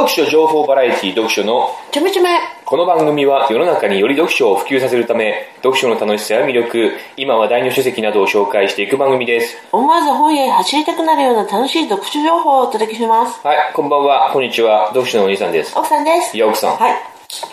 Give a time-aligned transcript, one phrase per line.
[0.00, 2.30] 読書情報バラエティ読書のちょめちょめ。
[2.64, 13.46] この番組は世の中により読書を普及させるため読書の楽しさや魅力今話題の書籍などを紹介していく番組です思わず本屋へ走りたくなるような楽しい読書情報をお届けします。
[13.46, 16.34] はいこんばんはこんにちは読書のお兄さんです奥さんです。
[16.34, 16.94] いや奥さん、はい。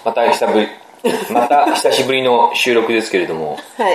[0.06, 0.68] また久ぶり
[1.34, 3.92] また久しぶりの収録ですけれどもは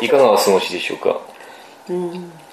[0.00, 0.06] い。
[0.06, 1.18] いかがお過ごしでしょうか？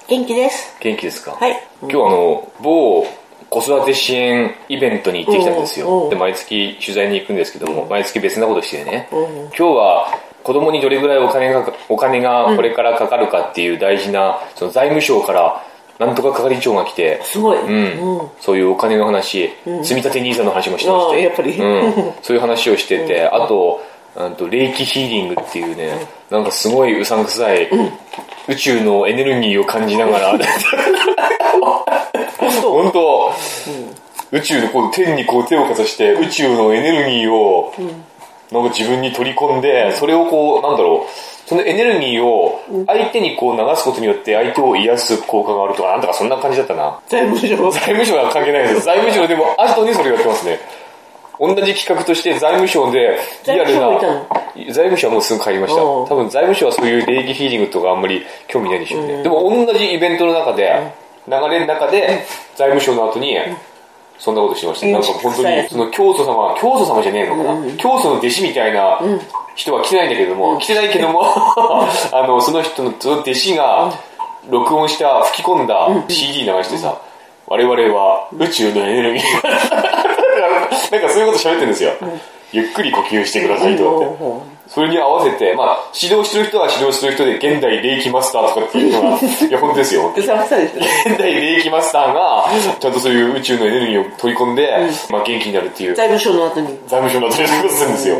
[0.08, 0.76] 元気です。
[0.80, 1.36] 元気ですか？
[1.38, 3.06] はい今日あの某
[3.50, 6.08] 子育て支援イベントに行ってきたんですよ。
[6.10, 9.08] で毎月取材に行くんですけども毎月別なことしてね。
[9.12, 9.16] う。
[9.16, 15.64] ん今日は子供にどれぐらいお金がお金がこれからかかるかっていう大事なその財務省から
[15.98, 17.60] なんとか係長が来てすごい。
[17.60, 18.18] うん。
[18.20, 18.28] うん。
[18.40, 19.50] そういうお金の話、
[19.82, 21.52] 積み立て NISA の話もしてましてやっぱり。
[21.52, 23.80] うん、 そういう話をしてて、あと
[24.16, 27.68] あと霊気ヒーリングっていうね、なんかすごいうさんくさい、
[28.48, 30.32] 宇宙のエネルギーを感じながら
[32.60, 33.32] 本当。
[34.32, 37.72] 宇宙でこう天にこう手をかざして宇宙のエネルギーを
[38.50, 41.10] なんか自分に取り込んで、それをこうなんだろう。
[41.48, 46.98] そのエネルギーを相手にこう流すことによって相手を癒す効果があるとかなんとかそんな感じだったな。
[47.06, 47.70] 財務省。
[47.70, 48.84] 財務省は関係ないです。
[48.84, 50.58] 財務省でも後にそれやってますね。
[51.38, 54.00] 同じ企画として財務省でリアルなの？
[54.56, 55.80] 財務省はもうすぐ帰りました。
[55.80, 63.36] 多分財務省はそういう礼儀ヒーリングとかあんまり興味ないでしょうね、でも同じイベントの中で流れの中で財務省の後に
[64.18, 69.00] そんなことしてました、うんなんか本当にその教祖様教祖様じゃねえのかな、教祖の弟子みたいな
[69.54, 73.92] 人は来てないんだけども、来てないけどもあのその人のその弟子が
[74.48, 77.00] 録音した吹き込んだ CD 流してさ、
[77.46, 79.22] 我々は宇宙のエネルギー。
[80.90, 81.92] なんかそういうこと喋ってるんですよ、
[82.52, 90.12] ゆっくり呼吸してくださいとかって、うんそれに合わせて、まあ、指導してる人は指導してる人で、現代霊気マスターとかっていうのが、 いや、本当ですよ。
[90.16, 90.26] 現
[91.18, 92.46] 代霊気マスターが、
[92.80, 94.72] ちゃんとそういう宇宙のエネルギーを取り込んで、
[95.10, 96.78] まあ、元気になるっていう、財財務省の後に。
[96.88, 98.16] 務省の後にそういうことするんですよ。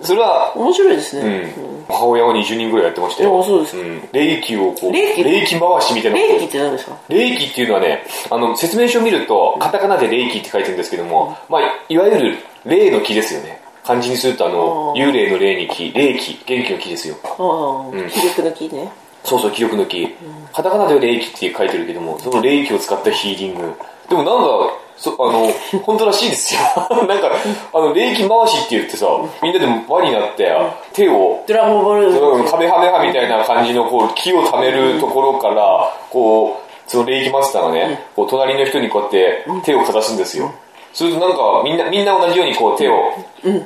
[0.00, 1.22] それは、面白いですね。
[1.22, 3.42] うん、母親は20人ぐらいやってましたよ。
[3.42, 4.08] そうですん。
[4.12, 5.24] 霊気をこう、霊気？
[5.24, 6.92] 霊気回しみたいな霊気って何ですか？
[7.08, 13.60] 霊気っていうのはね、あの、説明書を見ると、カタカナで霊気って書いてるんですけども、まあ、いわゆる霊の木ですよね。
[13.84, 17.16] 漢字にすると、あの、幽霊の霊に木、霊気、元気の木ですよ。
[17.24, 18.90] ああ、気力の木ね。
[19.24, 20.08] そうそう、気力の木。
[20.52, 23.74] カタカナでは霊気って書いてるけども、その霊気を使ったヒーリング。
[24.08, 25.52] でもなんか、そあの、
[25.84, 26.60] 本当らしいですよ。
[27.06, 27.30] なんか、
[27.72, 29.06] あの、霊気回しって言ってさ、
[29.42, 30.50] みんなで輪になって、
[30.92, 32.08] 手を、ドラゴンボール。
[32.08, 40.52] うんカメハメハみたいな感じの、こう、木を貯めるところから、こう、その霊気マスターがね、こう、隣の人にこうやって手をかざすんですよ。
[40.98, 43.12] するとなんか、みんな、みんな同じようにこう手を、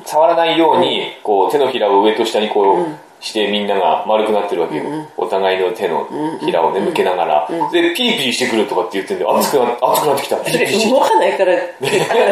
[0.05, 2.87] 触らないように、こう、手のひらを上と下にこう、
[3.25, 4.83] してみんなが丸くなってるわけよ。
[5.17, 6.07] お互いの手の
[6.45, 7.49] ひらをね、向けながら。
[7.73, 10.37] で、ピリピリしてくるとかって言ってんで、熱くな、熱くなってきた。
[10.39, 10.91] ピリピリ。
[10.91, 11.57] 動かないから、あ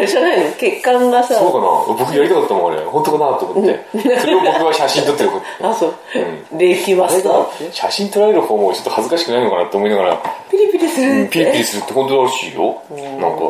[0.00, 0.50] れじゃないの？
[0.58, 1.58] 血管がさ、そうか
[1.94, 2.04] な？
[2.04, 2.82] 僕やりたかったもん、あれ。
[2.82, 3.80] 本当かなと思って。
[4.20, 5.30] それを僕は写真撮ってる。
[5.62, 6.58] あ、そうう。
[6.58, 7.72] 霊気マあれだスターって？
[7.72, 10.16] 写真撮られる方もちょっと恥ずかしくないのかなって思いながら、
[10.50, 11.62] ピリピリするっピリピリて。
[11.64, 12.76] するって本当らしいよ。
[12.90, 13.42] なんか、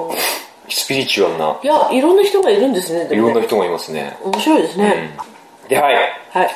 [0.71, 3.05] スピリチュアルな、いや、いろんな人がいるんですね。
[3.07, 4.17] でもねいろんな人がいますね。
[4.23, 5.17] 面白いですね。
[5.69, 5.95] で、はい。
[6.31, 6.51] はい。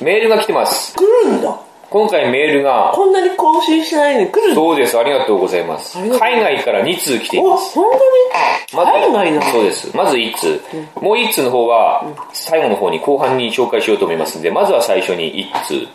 [0.00, 0.94] メールが来てます。
[0.96, 1.60] 来るんだ。
[1.90, 4.54] 今回メールが、こんなに更新しないのに来るんだ。
[4.54, 5.98] そうです、ありがとうございます。
[5.98, 7.74] ありがとう海外から2通来ていお、ます。
[7.74, 8.84] 本当に？
[8.86, 9.52] まず海外なの？
[9.52, 9.96] そうです。
[9.96, 10.60] まず1通。
[11.00, 15.88] もう1通の方は、最後の方に後半に紹介しようと思いますので、まずは最初に1通。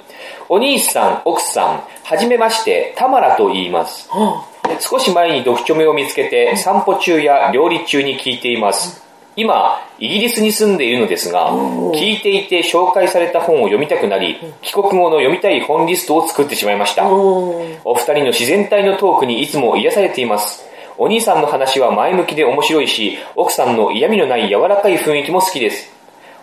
[0.49, 4.09] お兄さん、奥さん、はじめまして、タマラと言います。
[4.11, 4.45] あ
[4.79, 9.03] 少し前に読書目を見つけて散歩中や料理中に聞いています。
[9.37, 17.05] 今、イギリスに住んでいるのですが、聞いていて紹介された本を読みたくなり、帰国後の読みたい本リストを作ってしまいました。
[17.09, 20.65] お二人の自然体のトークにいつも癒されています。
[20.97, 25.91] お兄さんの話は前向きで面白いし、奥さんの嫌味のない柔らかい雰囲気も好きです。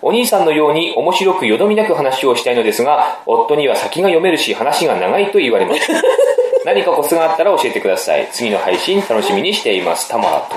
[0.02, 5.90] お兄さんのように面白くよどみなく話をしたいのですが、夫には先が読めるし話が長いと言われます。
[6.64, 8.28] 何かコツがあったら教えてください。
[8.32, 10.08] 次の配信楽しみにしています。
[10.08, 10.56] タマラと。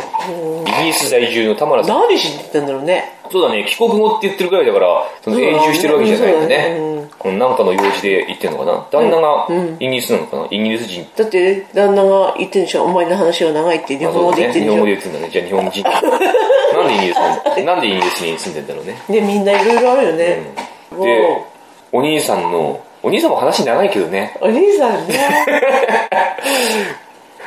[0.69, 1.99] イギリス在住のタマラさん。
[2.01, 3.13] 何しに行ったんだろうね。
[3.31, 7.09] そうだね、帰国後って言ってるぐらいだから、その永住してるわけじゃないんだねね。
[7.17, 8.87] このなんかの用事で行ってんのかな？
[8.91, 9.47] 旦那が
[9.79, 10.45] イギリスなのかな？
[10.51, 12.83] イギリス人だって、旦那が言ってんでしょ？
[12.83, 15.31] お前の話は長いって日本語で言って日本語でんでし言ってんだね。
[15.31, 15.83] じゃあ日本人。
[16.75, 17.17] なんでイギリス
[17.57, 19.01] に、なんでイギリスに住んでんだろうね。
[19.09, 20.53] ょで、みんないろいろあるよね。
[20.91, 21.45] で、
[21.91, 24.35] お兄さんの、お兄さんも話長いけどね。
[24.41, 25.13] お兄さんね。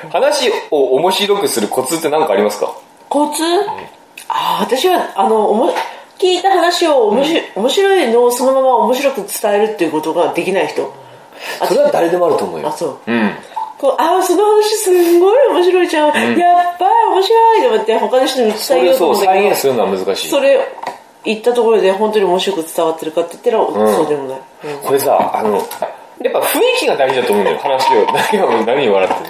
[0.09, 2.73] 話を面白くするコツって何かありますか？
[3.09, 3.43] コツ？
[4.29, 5.75] ああ、私は、あの、おも
[6.17, 10.93] 聞いた話を面白,、面白いのをそのまま面白く伝えるっていうことができない人。
[11.59, 12.73] あそれは誰でもあると思うよあ、。
[12.73, 12.99] そう。
[13.09, 13.35] うん。
[13.79, 16.07] こうああ、その話すんごい面白いじゃん。
[16.07, 20.61] やっぱり面白いと思って他の人にそ伝えよううと思うんだけど再現するのは難しいそれ
[21.25, 23.59] 言ったところで本当に面白く伝わってるかって言ったら、
[23.93, 24.41] そうでもない。
[24.65, 24.79] うん。
[24.83, 28.07] これさあのやっぱ雰囲気が大事だと思うんだよ話を。
[28.33, 29.23] 何を何を笑っ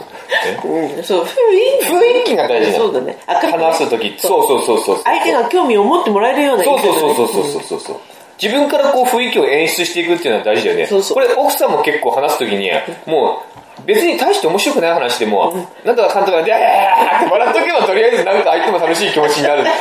[0.42, 0.96] てるの。
[0.96, 1.34] うん、そう、雰囲
[1.80, 1.86] 気。
[1.86, 3.18] 雰囲気が大事なのそうだね。
[3.28, 4.46] 明るく話す時そう。
[4.46, 7.14] そうそうそう相手が興味を持ってもらえるようなそうそうそうう。
[7.14, 7.96] そうそうそうそうそう
[8.40, 12.70] 自分からこう雰囲気を演出していくっていうのは大事だよねそうそうこれ奥さんも結構話す時に
[13.06, 13.57] もう
[13.88, 19.64] 別に大して面白くない話でも、なんとか監督が、でーって笑っとけばとりあえずなんか相手も楽しい気持ちになる。
[19.64, 19.72] ね、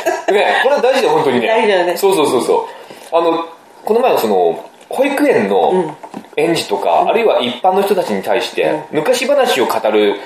[0.62, 1.46] これは大事だよ、本当にね。
[1.46, 2.68] 大事だよねそうそうそうそ
[3.12, 3.16] う。
[3.16, 3.44] あの、
[3.84, 5.94] この前のその、保育園の
[6.36, 10.18] 園児とか、あるいは一般の人たちに対して、昔話を語る、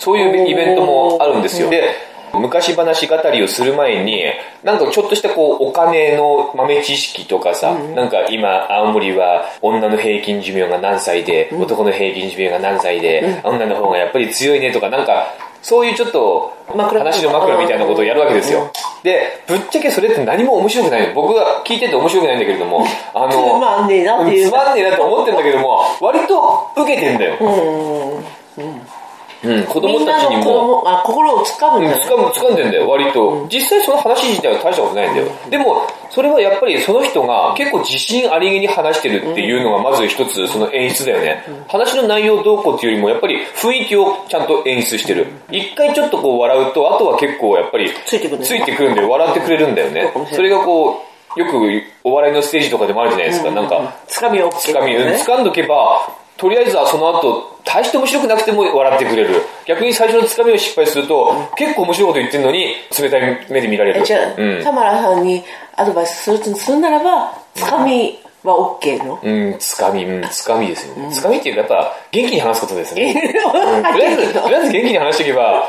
[0.00, 1.70] そういうイベントもあるんですよ。
[1.70, 1.94] で、
[2.34, 4.24] 昔話語りをする前に、
[4.62, 18.70] なんかちょっとしたこう、お金の豆知識とかさ、なんか今、青森は女の平均寿命が何歳で、男の平均寿命が何歳で、女の方がやっぱり強いねとか、なんか、そういうちょっと、枕話の枕みたいなことをやるわけですよ。
[19.02, 21.14] で、ぶっちゃけそれって何も面白くないの。
[21.14, 27.36] 僕が聞いてて面白くないんだけれども、あの、つまんねえなっていうつまんねえなと思ってるんだけども、割と受けてんだよ。
[27.40, 28.38] うん。
[28.58, 28.97] うん、子
[29.42, 30.82] みんな供たちにも。
[31.04, 33.46] 心をつかむんうん、だね掴む、掴んでんだよ、割と。
[33.50, 35.26] 実際その話自体は大したことないんだよ。
[35.50, 41.44] でも、それはやっぱりその人が結構自信ありげに話してるっていうのがまず一つその演出だよね。
[41.68, 45.26] 話の内容どうこうっていうよりもやっぱり雰囲気をちゃんと演出してる。
[45.50, 49.10] 一回ちょっとこう笑うと、あとは結構やっぱりついてくるねついてくるんだよ。
[49.10, 51.04] 笑ってくれるんだよねそれがこ
[51.36, 53.50] う、よくお笑いのステージとかでもあるじゃないですか。
[53.50, 56.08] なんか、つかみをつかみ、うん掴んどけば、
[56.38, 59.42] とりあえずはその後、大して面白くなくても笑ってくれる。
[59.66, 64.00] 逆に最初のつかみを失敗すると、結構面白いこと言ってるのに、冷たい目で見られる。
[64.00, 65.42] えじゃあ、うん田村さんに
[65.74, 71.12] アドバイスするとするならば、つかみは OK の、うん、つかみ、うん、つかみですよね。
[71.12, 73.12] つかみっていうか、やっぱ、元気に話すことですね。
[73.44, 75.68] うんとりあえず、とりあえず元気に話しておけば、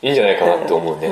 [0.00, 1.10] いいんじゃないかなって思うね。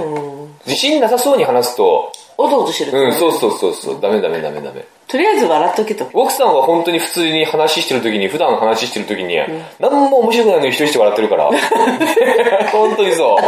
[0.67, 4.83] 自信なさそうに話すと、おどおどしてる、うん、そうそうそうそう、ダメダメダメダメ。
[5.11, 6.09] とりあえず笑っとけと。
[6.13, 9.37] 奥さんは本当に普通に話してる時に、普段話してる時に、
[9.81, 11.51] 何も面白くないのに一人して笑ってるから。
[12.71, 13.39] 本当にそう。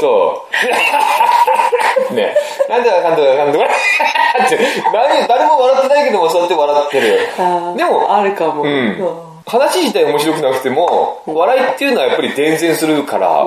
[0.00, 0.48] そ
[2.10, 2.14] う。
[2.14, 2.34] ね。
[2.68, 4.58] なんでかかんとかかんとかって、
[4.92, 7.28] 何誰も笑ってないけども、そうやって笑ってる。
[7.76, 8.62] でも、あるかも。
[8.62, 9.33] うん。
[9.46, 13.44] 話自体面白くなくても、笑いっていうのはやっぱり伝染するから、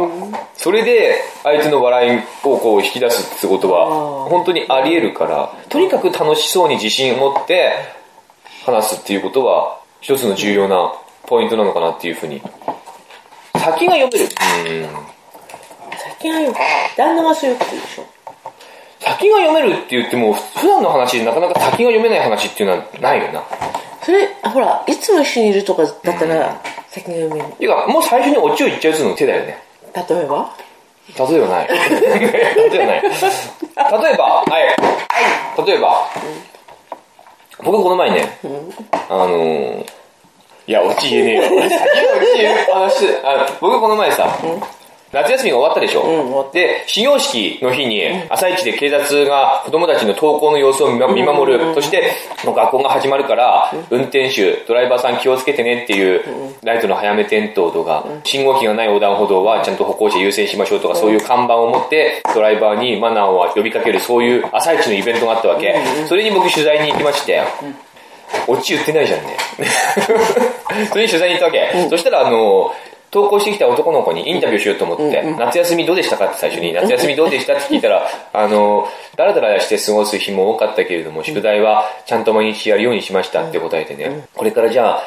[0.56, 7.74] それで相手の笑いをこう引き出すってことは、本当にあり得るから、とにかく楽しそうに自信を持って
[8.64, 10.94] 話すっていうことは、一つの重要な
[11.26, 12.42] ポイントなのかなっていうふうに。
[13.56, 14.26] 先が読める。
[14.26, 14.90] うん。
[15.98, 16.54] 先がよ
[16.96, 18.06] 旦那がそういうことでしょ。
[19.00, 23.44] 先が読めるって言っても、普段の話でなかなか先が読めない話っていうのはないよな。
[24.08, 27.46] それ、ほら、いつも一緒にいるとかだったら、先が読める。
[27.58, 29.62] ていうか、もう最初にオチを言っちゃうっていうのが手だよね。
[29.94, 30.50] 例えば？
[31.30, 31.68] 例えばない。
[31.68, 33.02] 例えばない。
[33.02, 33.10] 例
[34.14, 34.46] えば、は
[35.60, 35.66] い。
[35.68, 36.08] 例えば、
[37.66, 38.40] 僕この前ね、
[39.10, 39.86] あのー、
[40.68, 41.42] いや、オチ言えねえよ。
[41.44, 41.70] 先のオ
[42.34, 44.38] チ言う話、あ僕この前さ、
[45.18, 51.74] 夏休みが終わったでしょ、ん終わっで、始業式の日に、朝一で警察が子供たちの登校の様子を見守る。
[51.74, 52.12] そして、
[52.46, 56.22] もう学校が始まるから、運転手、ドライバーさん気をつけてねっていう、
[56.64, 65.76] ライトの早め点灯とか、信号機がない横断歩道はちゃんと歩行者優先しましょうとか、そういう看板を持って、ドライバーにマナーを呼びかける、そういう朝一のイベントがあったわけ。
[66.08, 67.42] それに僕取材に行きまして、
[68.48, 69.38] オチ言ってないじゃんね。
[70.92, 71.90] それに取材に行ったわけ。
[71.90, 72.72] そしたら、あの、
[73.18, 85.04] 投稿してきた男の子にインタビューしようと思って、夏休みどうでしたかって最初に、夏休みどうでしたって聞いたら、あの、だらだらして過ごす日も多かったけれども、宿題はちゃんと毎日やるようにしましたって答えてね、これからじゃあ、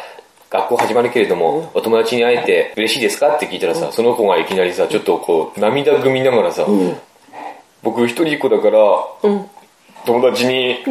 [0.51, 6.67] 学校始まるけれども、お友達に会えて嬉しいですかって聞いたらさ、その子がいきなりさ、ちょっとこう、涙ぐみながらさ、
[7.85, 8.81] 僕一人っ子だから、
[10.05, 10.83] 友達に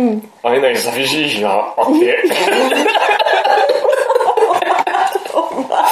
[0.41, 2.23] 会えない寂しい日があって、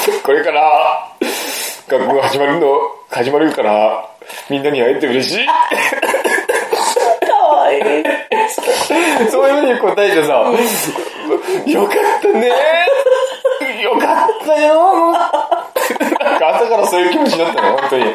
[0.24, 1.17] これから
[1.88, 2.68] 学校が始まるの、
[3.10, 4.10] 始まるから、
[4.50, 5.46] みんなに会えて嬉しい。
[5.46, 5.54] か
[7.34, 7.82] わいい。
[9.32, 10.34] そういうふうに答えてさ、
[11.66, 12.52] よかったね
[13.82, 18.06] よかったよなんか朝からそういう気持ちになったの、本当に。
[18.06, 18.12] よ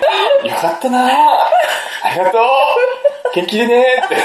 [0.60, 1.48] かったなあ
[2.10, 2.42] りがとう
[3.34, 4.16] 元気でねって。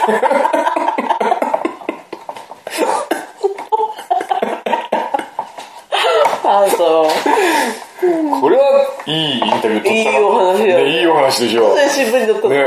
[6.43, 8.41] あ、そう。
[8.41, 10.17] これはいいインタビュー取ったな。
[10.17, 11.75] いいお話だよねいいお話でしょ。
[11.75, 12.53] ね新聞に載ったの。
[12.53, 12.59] え、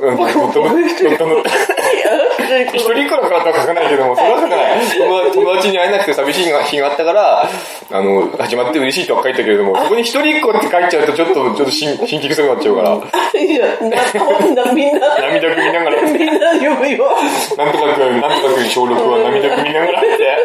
[0.00, 1.50] うん、乗った乗った乗った乗った。
[1.50, 4.78] いや、普通人一人っ子だからとは書かないけども、それは書かない。
[5.34, 7.48] 友達に会えなくて寂しい日があったから、
[7.90, 17.10] あの、始まって嬉しいとは書いたけれども、そこに一人っ子って書いちゃうとちょっと、ちょっと心、心機臭くなっちゃうから、いや、な、みんな、涙ぐみながら、みんな読むよ。
[17.56, 20.38] なんとかくん、なんとかくん小6は涙ぐみながらって、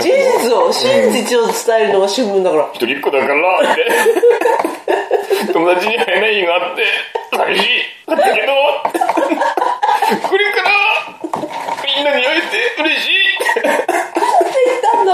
[0.00, 2.68] 事実を、真実を伝えるのが新聞だから。
[2.74, 3.34] 一人っ子だから
[3.72, 6.84] って、友達に会えない日があって、
[7.36, 7.66] 寂しい。
[8.10, 8.28] だけど、
[10.28, 10.70] これから、
[11.96, 13.16] みんなに会えて嬉しい。
[14.96, 15.12] なんだ。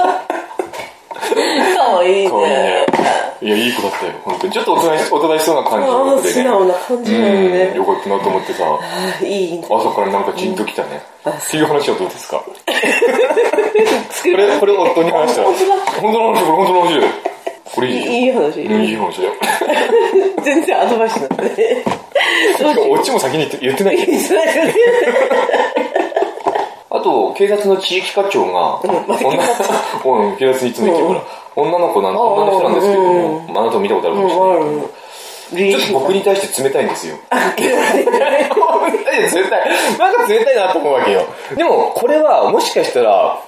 [1.76, 2.86] かわいいかわいいねね。。
[3.40, 4.52] いや、いい子だったよ、本当に。
[4.52, 6.34] ちょっとおとなしおとなしそうな感じのああ、子でね。
[6.34, 7.74] 素直な感じなのうん、ね。
[7.74, 9.66] よかったなと思ってさ、あいいね。
[9.68, 11.02] 朝からなんかジンときたね。
[11.28, 12.44] っていう話はどうですか？
[13.72, 15.48] こ作れ、これ夫に話したら。
[15.48, 17.12] 本当の話、これ本当の話だよ。
[17.74, 18.12] これいいよ。
[18.12, 18.60] いいい話。
[18.60, 19.32] うんいい話だよ。
[20.44, 21.84] 全然アドバイスなんだね。
[22.90, 23.98] オチも先に言って言ってない
[26.90, 31.22] あと、警察の地域課長が、うん、警察にいつも言ってるから、
[31.56, 35.02] 女の子なん、女の人なんですけれども、あなたも見たことあるかもしれないけど。
[35.52, 37.16] ちょっと僕に対して冷たいんですよ。
[37.58, 39.70] 冷たい、 冷たい。
[39.98, 41.26] なんか冷たいなと思うわけよ。
[41.56, 43.38] でも、これはもしかしたら、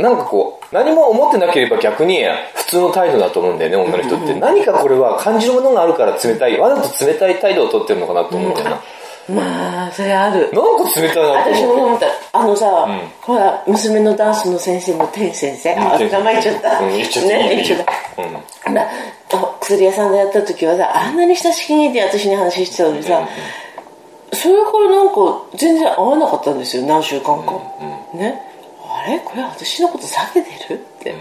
[0.00, 4.34] なんかこう、何も思ってなければ逆に普通の態度だと思うんだよね、女の人って。
[4.34, 6.58] 何かこれは感じるものがあるから冷たい。
[6.58, 8.80] わざと冷たい態度を取ってるのかなと思うんだよな。
[9.28, 10.50] まあ、それある。
[10.52, 11.76] なんか冷たいなと私思う。
[11.76, 12.06] も思った。
[12.32, 15.74] あのさ、んほら、娘のダンスの先生の天先生。
[15.76, 16.78] あ、天名前言っちゃった。
[16.80, 17.84] うん、言っちゃっていいね、よ言っちゃっ
[18.16, 18.22] た。
[18.68, 18.74] うん。
[18.74, 18.86] な
[19.60, 23.28] 薬屋さんでやった時はさ、あんなに親しげに私に話してたのにさ、
[24.32, 25.14] それからなんか
[25.54, 27.52] 全然会わなかったんですよ、何週間か。
[28.14, 28.49] ね。
[29.02, 29.20] あれ？
[29.20, 30.74] これ私のこと避けてる？
[30.74, 31.14] って。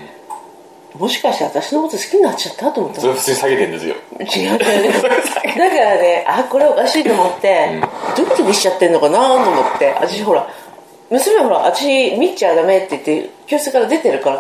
[0.97, 3.01] もしかして私のこと好きになっちゃったと思ったの？
[3.01, 3.95] それ普通に下げてんですよ。
[4.19, 4.91] 違う違うね。
[4.91, 5.15] だか
[5.55, 7.81] らね、あ、これおかしいと思って、
[8.17, 10.47] ドキドキしちゃってんのかなと思って、私ほら、
[11.09, 14.37] 娘はほら、私見ちゃダメって言って、教室から出てるから、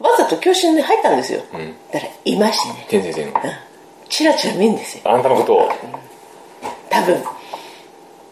[0.00, 1.42] わざと教室に入ったんですよ。
[1.92, 3.32] だから、いましてね、天先生の。
[4.08, 5.02] チラチラ見るんですよ。
[5.04, 5.70] あんたのことを。
[6.88, 7.22] 多分、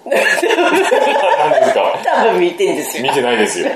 [0.09, 3.03] 何ですか多分見てんですよ。
[3.03, 3.71] 見てないですよ。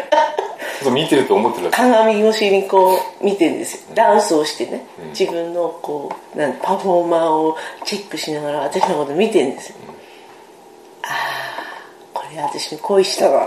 [0.91, 1.71] 見てると思ってる。
[1.71, 4.85] 鏡越しにこう見てんですよダンスをしてね、
[5.19, 9.77] 自分のこうなんパフォーマーをチェックしながら私のこと見てんですよ、
[11.03, 11.63] ああ
[12.13, 13.47] これ私に恋したわ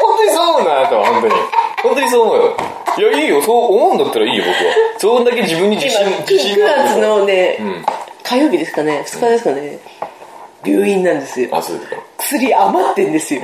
[0.00, 1.34] 本当にそう思うな、あなたは、本当に。
[1.82, 2.56] 本当にそう思うよ。
[2.96, 4.74] いや、いいよ、そう思うんだったらいいよ、僕は。
[4.98, 7.84] そんだけ自分に自信、今自信9がある月のね、ん
[8.22, 9.78] 火曜日ですかね2日ですかね、
[10.64, 11.48] 病院なんですよ。
[11.52, 11.96] あ、そうですか。
[12.18, 13.40] 薬余ってんですよ、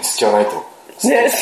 [0.00, 0.56] 捨てちゃわないと。
[1.08, 1.30] ね。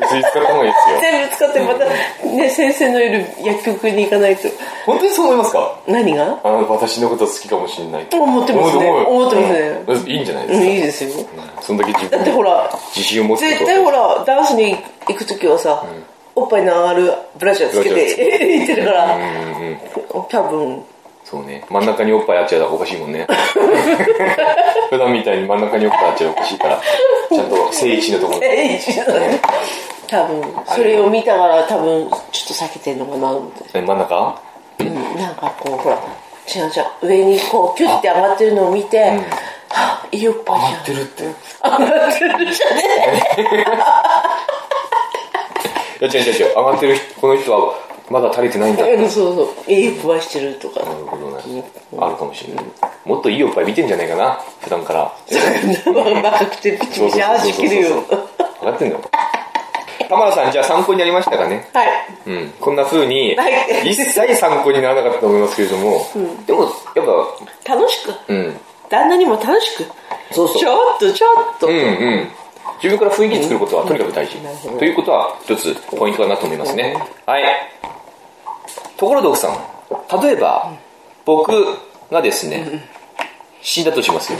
[0.00, 1.00] 薬使った方がいいですよ。
[1.00, 1.84] 全部使ってまた、
[2.30, 4.48] ね、先生のいる薬局に行かないと。
[4.86, 5.78] 本当にそう思いますか？
[5.86, 6.38] 何が？
[6.42, 8.06] あの、私のこと好きかもしれない。
[8.12, 8.88] 思ってますね。
[8.90, 9.82] 思ってますね。
[9.86, 10.10] うん。
[10.10, 10.70] いいんじゃないでうんすか。
[10.72, 11.10] いいですよ。
[11.60, 13.50] そんだけ自だ分にってほら自信を持つこと。
[13.52, 14.76] 絶対ほらダンスに
[15.06, 15.84] 行く時はさ、
[16.34, 19.28] おっぱいの上がるブラジャーつけて行 ってるから、うんうん
[20.14, 20.24] うん。
[20.28, 20.84] 多分
[21.32, 21.64] そうね。
[21.70, 23.26] 真ん中におっぱいあっちゃおかしいもんね。
[24.90, 26.78] 普段みたいに真ん中におっぱいあっちゃおかしいから、
[27.30, 28.44] ちゃんと正位置のところに。
[28.44, 29.40] え一緒だね
[30.06, 34.34] 多分それを見たから多分ちょっと避けてんのかなと思って、え真ん中？
[34.80, 35.96] うん、なんかこうほら
[36.54, 39.14] 違う違う上にこうキュッて上がってるのを見て、は
[39.70, 41.22] あいいおっぱいじゃん上がってるって。
[41.22, 41.32] い上
[41.70, 42.82] がってるじゃね
[46.02, 46.54] や違う違う違う。
[46.56, 47.74] 上がってる人、この人は
[48.12, 51.64] まだ足りてないんだ そうそういいおっぱいしてるとかなるほどね。
[51.98, 52.64] あるかもしれない。
[53.06, 55.12] もっといいおっぱい見てんじゃないかな、普段から。
[55.90, 58.04] 若くてピチピチ味切るよ
[58.60, 59.00] 上がってんだよ。
[60.10, 61.88] 玉田さん、じゃあ参考になりましたかねはい
[62.26, 62.54] うん。
[62.60, 66.06] こんな風にはい、一切参考にならなかったと思いますけれども、
[66.46, 66.64] でも、
[66.94, 67.06] やっ
[67.64, 68.60] ぱ、楽しくうん。
[68.90, 69.86] 旦那にも楽しく
[70.32, 72.32] そうそうちょっとちょっと、うんうん。
[72.82, 74.36] 自分から雰囲気作ることはとにかく大事。
[74.78, 76.96] ということは一つポイントかなと思いますね。
[77.24, 77.44] はい。
[79.02, 80.72] ところで奥さん、例えば、
[81.24, 81.50] 僕
[82.12, 82.88] がですね、
[83.60, 84.38] 死んだとしますよ。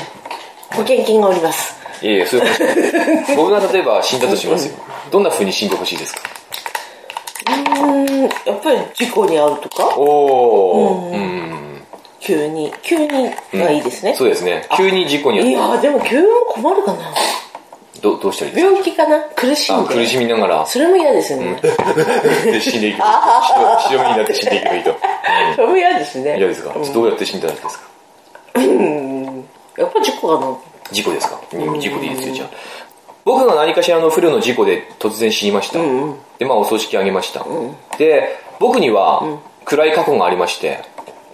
[0.70, 1.74] 保険金がおります。
[2.00, 3.34] いやいや、そういうことじゃない。
[3.36, 4.76] 僕が例えば死んだとしますよ。
[5.10, 6.22] どんな風に死んでほしいですか？
[7.48, 9.98] うーんやっぱり事故に遭うとか？
[9.98, 11.16] おー。
[11.16, 11.84] うん。
[12.20, 14.64] 急に急にがいいですね、そうですね。
[14.76, 17.12] 急に事故にいやでも急も困るかな
[18.00, 19.20] どどうしたらいいです病気かな？
[19.36, 21.60] 苦しかあんで苦しみながら、それも嫌ですね、
[22.44, 23.02] で死んでいく。
[23.02, 24.96] 白白身になって死んでいけばいいと。
[25.54, 26.38] それも嫌ですね。
[26.38, 26.72] 嫌ですか？
[26.72, 27.84] どうやって死んだらいいですか？
[29.78, 30.56] やっぱ事故かな？
[30.90, 31.40] 事故ですか？
[31.52, 31.80] うん。
[31.80, 32.50] 事故でいいですよ、じゃあ。
[33.24, 35.78] 僕が何かしらの不慮の事故で突然死にました。
[36.38, 37.46] で、まあお葬式あげました。
[37.98, 40.82] で、僕には暗い過去がありまして、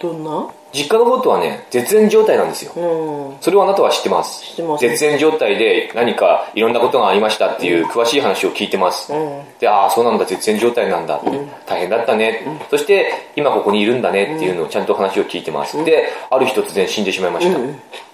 [0.01, 0.51] どんな？
[0.73, 2.73] 実家のことはね、絶縁状態なんですよ。
[2.77, 4.57] うんそれをあなたは知ってます。
[4.81, 9.13] 絶縁状態で何かいろんなことがありましたっていう詳しい話を聞いてます。
[9.61, 11.21] で、ああ、そうなんだ、絶縁状態なんだ。
[11.67, 12.43] 大変だったね。
[12.71, 15.83] そして、今ここにいるんだねっていうのをちゃんと話を聞いてます。
[15.85, 17.59] で、ある日突然死んでしまいました。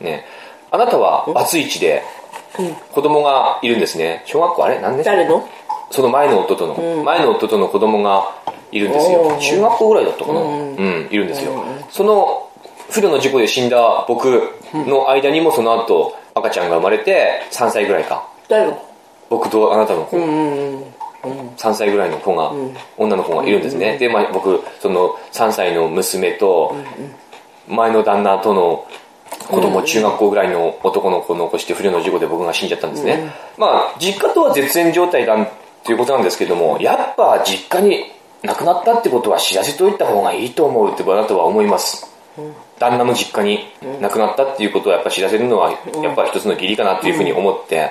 [0.00, 0.24] ね。
[0.70, 2.02] あなたはバツイチで、
[2.92, 4.22] 子供がいるんですね。
[4.26, 4.80] 小学校あれ？
[4.80, 5.10] 何年生？
[5.10, 5.48] 誰の？
[5.94, 8.34] その前の夫との、前の夫との子供が
[8.72, 9.38] いるんですよ。
[9.40, 10.40] 中学校ぐらいだったかな。
[10.40, 11.64] うん、いるんですよ。
[11.88, 12.50] その
[12.90, 14.42] 不慮の事故で死んだ僕
[14.74, 18.28] の間にもその後赤ちゃんが生まれて3歳ぐらいか。
[18.48, 18.84] 誰の
[19.30, 20.84] 僕とあなたの子、うんうん
[21.56, 22.52] 3歳ぐらいの子が、
[22.98, 23.96] 女の子がいるんですね。
[23.96, 26.76] で、まあ、僕、その3歳の娘と、
[27.66, 28.86] 前の旦那との
[29.48, 33.32] 子供、中学校ぐらいの男の子を残して不慮の事故で僕が死んじゃったんですね。
[33.56, 35.34] まあ、実家とは絶縁状態だ
[35.84, 38.10] っていうことなんですけども、やっぱ実家に
[38.42, 42.10] 亡くなったってことは知らせといた方がいいと思うってあなたは思います。
[42.78, 43.68] 旦那の実家に
[44.00, 47.90] 亡くなったっていうことをやっぱ知らせるのは、やっぱ一つの義理かなっていうふうに思って、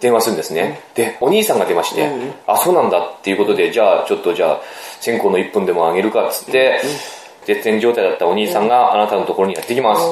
[0.00, 0.80] 電話するんですね。
[0.94, 2.10] で、お兄さんが出まして、
[2.46, 4.60] あ、そうなんだっていうことで、じゃあちょっとじゃあ、
[5.00, 6.78] 線香の一本でもあげるかっつって、
[7.46, 10.02] 絶縁状態だったお兄さんがあなたのところにやってきます。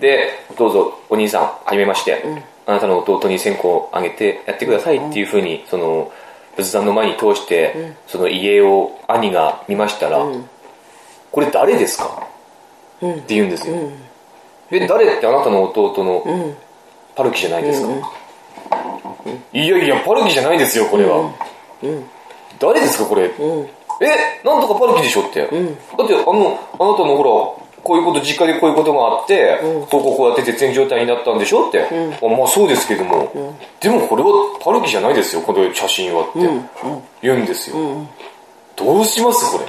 [0.00, 2.24] で、どうぞお兄さん、はじめまして、
[2.66, 6.10] あなたの弟に線香をあげてやってくださいっていうふうに、その、
[6.62, 10.24] 仏壇の前に通して、その家を兄が見ましたら、
[11.32, 12.26] これ誰ですか？
[13.02, 13.76] って言うんですよ。
[14.70, 16.54] え、誰ってあなたの弟の
[17.16, 17.92] パルキじゃないですか、
[19.52, 21.32] いやいや、パルキじゃないですよ、これは。
[22.58, 23.24] 誰ですか、これ？
[24.02, 25.40] え、なんとかパルキでしょって。
[25.40, 29.58] だって、あの、あなたのほら、こういうこと、実家でこういうことがあって、
[29.90, 31.82] そうこうこうやって絶縁状態になったんでしょって。
[31.82, 33.30] あまあそうですけども、
[33.80, 34.30] でもこれは
[34.62, 36.38] パルキじゃないですよ、この写真はって
[37.22, 37.76] 言うんですよ。
[38.76, 39.66] どうします、これ？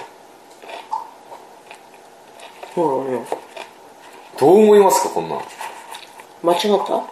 [2.76, 3.26] ほらね
[4.40, 5.40] どう思いますか、こんなん？
[6.44, 7.04] 間違った？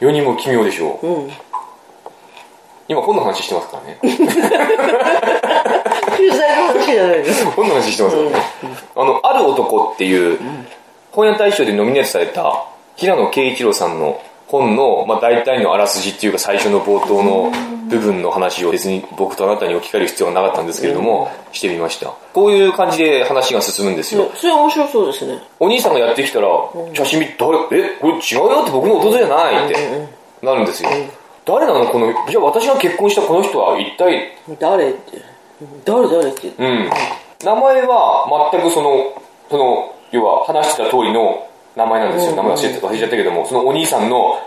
[0.00, 1.06] 世にも奇妙でしょう。
[1.06, 1.30] うん
[2.88, 3.98] 今本の話してますからね。
[4.02, 4.16] 救
[6.30, 8.36] 済の話じゃないの本の話してますからね。
[8.94, 10.38] あの、ある男っていう、
[11.10, 12.64] 本屋大賞でノミネートされた
[12.96, 17.50] 平野啓一郎さんの本の、まあ、大体のあらすじっていうか最初の冒頭の
[17.88, 22.12] 部分の話を別に僕とあなたに置き換える必要がなかったんですけれども、してみました。
[22.32, 24.30] こういう感じで話が進むんですよ。
[24.34, 25.38] それ面白そうですね。
[25.58, 26.48] お兄さんがやってきたら、
[26.94, 27.58] 写真見て、誰？
[27.58, 30.08] え、これ違うよって僕の弟じゃないって
[30.42, 30.90] なるんですよ。
[31.44, 31.86] 誰なの？
[31.86, 34.32] この、じゃあ私が結婚したこの人は一体？
[34.58, 34.90] 誰？
[34.90, 35.22] って
[35.84, 36.08] 誰？
[36.08, 36.48] 誰って。
[36.58, 36.90] うん。
[37.44, 42.36] 名前は全くその、その、要は話してた通りの名前なんですよ。
[42.36, 44.38] 名前忘れて忘れちゃったけども、そのお兄さんの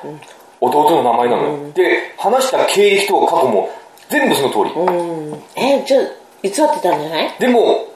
[0.62, 1.72] 弟の名前なのよ。
[1.74, 3.70] で、話した経歴と過去も
[4.10, 4.72] 全部その通り。
[4.76, 6.02] うんえじゃあ
[6.44, 7.36] 偽ってたんじゃない？
[7.40, 7.88] でも、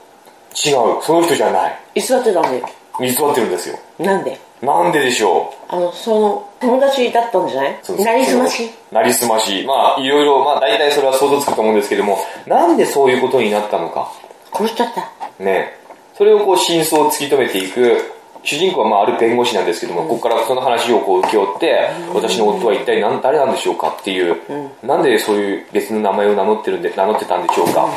[0.66, 1.04] 違う。
[1.04, 1.80] その人じゃない。
[1.96, 2.64] 偽ってたんで
[3.00, 3.78] 偽ってるんですよ。
[4.00, 4.40] なんで？
[4.62, 5.76] なんででしょう？
[5.76, 7.80] あのその友達だったんじゃない？
[8.04, 8.70] なりすまし？
[8.92, 9.64] なりすまし。
[9.68, 14.12] まあ、いろいろ、まあ大体それは想像つくと思うんですけども、なんでそういうことになったのか。
[14.54, 15.44] 殺しちゃった。
[15.44, 15.74] ね、
[16.16, 18.16] それをこう真相を突き止めていく。
[18.42, 24.38] 主人公はまあある弁護士なんですけども、ここからその話をこう請け負って、私の夫は一体何誰なんでしょうかっていう、
[24.82, 27.90] なんでそういう別の名前を名乗ってるんで名乗ってたんでしょうか。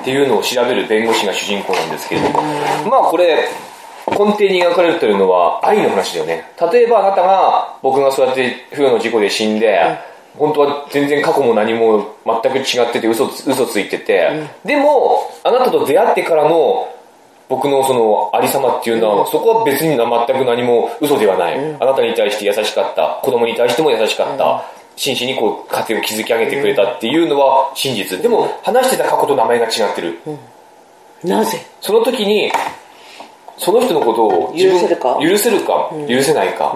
[0.00, 2.42] っていうのを調べる弁護士が主人公なんですけれども、
[2.90, 3.48] まあこれ
[4.08, 6.50] 根底に描かれるというのは愛の話だよね。
[6.72, 9.78] 例えばあなたが僕がそうやって不慮の事故で死んで、
[10.36, 16.88] 本当は全然過去も何も全く違ってて嘘つ嘘ついてて、でもあなたと出会ってからの
[17.48, 23.20] 僕のそのありさまっていうのは、そこは別に全く何も嘘ではない、あなたに対して優しかった。
[23.22, 24.64] 子供に対しても優しかった、
[24.94, 28.20] 真摯にこう家庭を築き上げてくれたっていうのは真実。
[28.22, 30.20] でも話してた過去と名前が違ってる、
[31.24, 31.58] なぜ？
[31.80, 32.52] その時に
[33.58, 35.18] その人のことを許せるか？
[35.20, 36.72] 許せるか、許せないか、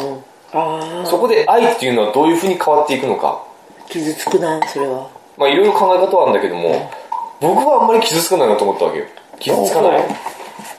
[1.04, 3.42] そこで愛っていうのはどういうふうに変わっていくのか。
[3.88, 5.08] 傷つくなそれは。
[5.36, 6.90] まあいろいろ考え方はあるんだけども、
[7.40, 9.06] 僕はあんまり傷つかないなと思ったわけよ。
[9.40, 10.04] 傷つかない。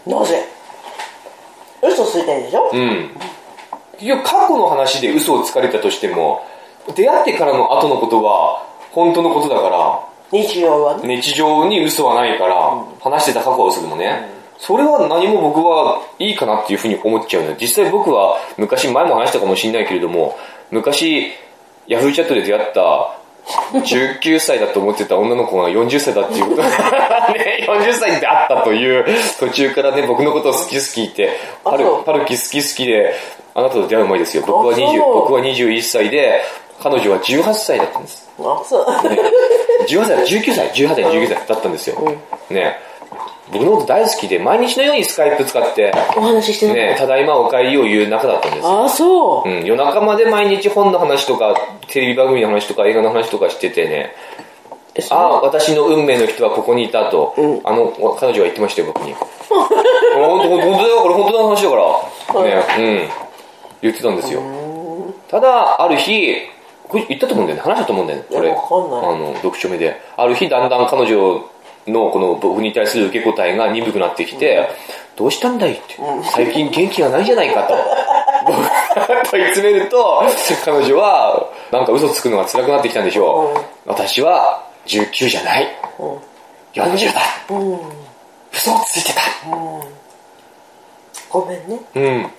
[0.08, 0.46] なぜ？
[1.84, 2.72] 嘘ついてんでしょ？
[2.72, 3.12] うん。
[4.00, 6.46] 結局過去の話で嘘をつかれたとしても
[6.96, 10.00] 出会ってからの後のことは本当のことだから
[10.32, 11.18] 日常はね。
[11.22, 17.56] 日常に嘘はないから、話してた過去は嘘でもね、それは何も僕はいいかなっていうふうに思っちゃうのよ。
[17.60, 20.38] 実際僕は昔前も話したかもしれないけれども、
[20.72, 21.32] 昔
[21.88, 23.18] ヤフーチャットで出会った
[23.74, 26.62] 19歳だと思ってた女の子が40歳だっていうこと
[27.34, 29.06] ね、40歳であったという
[29.39, 31.30] 途中からね、僕のことを好き好き言って、
[31.63, 33.13] パルパルキ好き好きで、
[33.54, 34.44] あなたと出会う前ですよ。
[34.48, 36.41] 僕はあ20、そう僕は21歳で、
[36.82, 38.30] 彼女は18歳だったんです。
[38.39, 39.20] あそうね
[39.88, 41.98] 18歳、19歳、18歳、19歳だったんですよ。
[42.50, 42.78] ね。
[43.51, 48.63] 僕のこと大好きで、毎日のようにスカイプ使って、お話ししてね、ただいまお帰りを言う仲だったんですよ。
[48.63, 49.49] たああ、そう。
[49.49, 51.55] うん、夜中まで毎日本の話とか、
[51.88, 54.15] テレビ番組の話とか、映画の話とかしててね、
[55.12, 59.13] ああ、私の運命の人はここにいたと、あの、彼女は言ってましたよ、僕に。
[59.45, 62.43] 本当本当だよ、これ本当の話だから。
[62.43, 63.10] ね、うん。
[63.81, 64.41] 言ってたんですよ。
[65.29, 66.38] ただ、ある日、
[66.88, 67.63] これ言ったと思うんだよね。
[67.63, 68.47] 話したと思うんだよね、これ。
[68.47, 69.99] いやわかんないあの、読書目で。
[70.15, 71.41] ある日、だんだん彼女
[71.88, 74.69] のこの僕に対する受け答えが鈍くなってきて、
[75.15, 75.98] どうしたんだいって。
[76.34, 77.76] 最近元気がないじゃないかと。
[78.45, 78.69] 僕が
[79.30, 80.24] 問い詰めると、
[80.63, 83.54] 彼女は、なんか嘘つくのが辛くなってきたんでしょ
[83.86, 83.89] う。
[83.89, 85.67] 私は19じゃない。
[86.74, 87.21] 40だ。
[88.52, 89.21] 嘘をついてた。
[91.30, 91.80] ごめんね。
[91.95, 92.32] うん。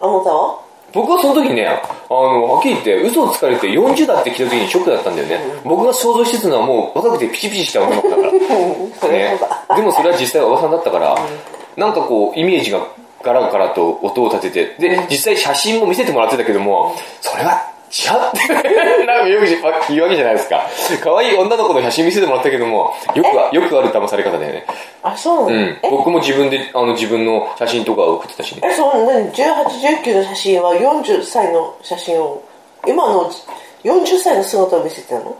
[0.00, 0.60] あなたは？
[0.92, 5.40] 僕はその時ね、あの、はっきり言って嘘をつかれて40だって聞いた時にショックだったんだよね。
[5.64, 8.25] 僕が想像してたのはもう若くてピチピチした女の子だから。
[9.08, 9.38] ね。
[9.76, 11.16] でもそれは実際おばさんだったから、
[11.76, 12.86] なんかこう、イメージが
[13.22, 20.66] ガラガラと音を立てて、で、実際写真も見せてもらってたけども、それは違うって、 なんかよく言うわけじゃないですか。
[21.02, 24.66] 可愛い女の子の写真見せてもらったけども、よくは、よくある騙され方だよね。
[25.02, 25.88] あ、そうなの、うんえ？
[25.90, 28.62] 僕も自分で、あの、自分の写真とかを送ってたしね。
[28.64, 32.42] え、そう、なに、18、19の写真は40歳の写真を、
[32.86, 33.30] 今の
[33.84, 35.36] 40歳の姿を見せてたの？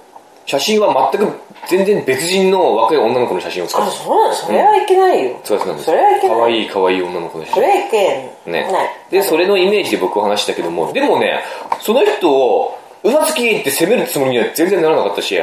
[0.46, 1.32] 写真は全く
[1.68, 5.40] 全然別人の若い女の子の写真を使っあ、てそうなのそれはいけないよ。
[5.42, 5.87] 使ってたんです。
[5.87, 6.38] それはいけない。
[6.38, 8.52] 可愛い可愛い女の子の写真それはいけん。
[8.52, 8.72] ね。
[8.72, 8.90] ない。
[9.11, 11.40] でそれのイメージで僕は話したけどもでもね
[11.80, 15.37] その人を嘘つきって責めるつもりには全然ならなかったし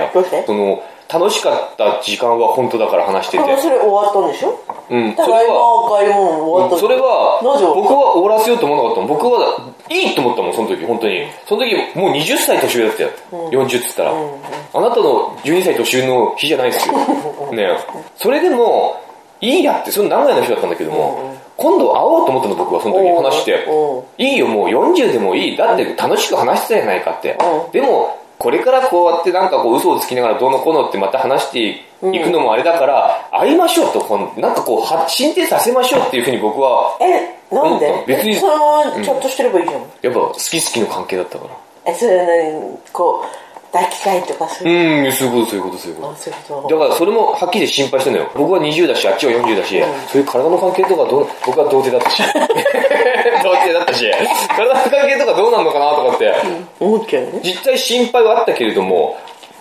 [0.45, 3.57] その楽しかった時間は本当だから話してて。
[3.57, 4.57] それ終わったんでしょ？
[4.89, 5.13] うん。
[5.15, 5.53] ただいま
[5.87, 7.39] 赤いもん終わったそれは
[7.75, 9.01] 僕は終わらせようと思わなかった。
[9.01, 11.27] もん僕はいいと思ったもんその時本当に。
[11.47, 16.95] その時もう20歳年上だったよ、40って言ったら、あなたの12歳年上の日じゃないですよ。
[17.53, 17.77] ね
[18.17, 18.95] それでも
[19.41, 23.65] いいやってその名古屋の人だったんだけども、今度会おうと思ったの僕はその時うん話して。
[23.65, 23.99] う。
[23.99, 25.57] んいいよもう40でもいい。
[25.57, 27.71] だって楽しく話してたじゃないかって、うん。
[27.71, 37.87] でもこれからこうやってなんかこう嘘をつきながらどうのこうのってまた話していくのもあれだから、会いましょうとこのなんかこうは進展させましょうっていうふうに僕はえ、なんで？
[37.87, 39.81] うん別にえそのままちょっとしてればいいじゃん。
[40.01, 41.55] やっぱ好き好きの関係だったから。
[41.85, 42.53] え、それ
[42.91, 43.27] こう、
[43.73, 45.05] 抱きたいとかそういう。
[45.05, 46.67] うんそういうことそういうことそういうこあ、そういうこと。
[46.69, 48.31] とだからそれもはっきり心配してるのよ。
[48.35, 52.21] 僕は20だしあっちは40だし、そういう体の関係とかどう僕は童貞だったし。
[53.43, 54.11] 童貞だったし。
[54.55, 56.33] 体の関係とかどうなんのかなとかって、
[56.79, 57.39] 思っちゃうよね。
[57.43, 59.17] 実際心配はあったけれども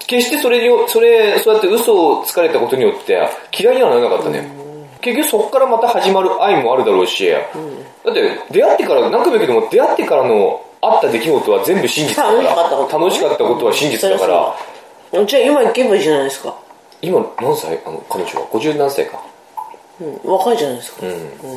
[0.07, 3.19] 決してそれにそれそうやって嘘をつかれたことによって
[3.59, 4.47] 嫌いにはならなかったね、
[5.01, 7.39] 結局そこからまた始まる愛もあるだろうし、だ
[8.11, 14.55] って出会ってから何回も言うけども出会ってからのあった出来事は全部真実だから 楽しかったこと楽しかったことは真実だから、
[15.25, 16.55] じゃあ今行けばいいじゃないですか？
[17.01, 17.79] 今何歳？
[17.87, 19.19] あの彼女は？50何歳か
[20.01, 20.99] うん、若いじゃないですか。
[21.03, 21.13] うんう